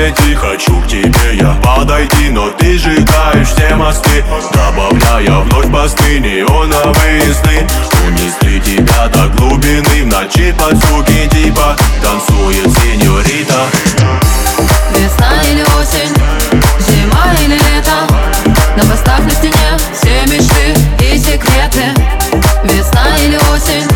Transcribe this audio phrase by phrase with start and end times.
[0.00, 1.54] сети Хочу к тебе я.
[1.62, 4.24] Подойти, но ты сжигаешь все мосты.
[4.52, 7.66] Добавляя вновь посты неоновые сны.
[8.06, 11.76] Унесли тебя до глубины в ночи под звуки типа.
[12.02, 13.66] Танцует сеньорита.
[14.96, 16.14] Весна или осень,
[16.88, 17.98] зима или лето.
[18.76, 20.74] На постах на стене все мечты
[21.04, 21.94] и секреты.
[22.64, 23.89] Весна или осень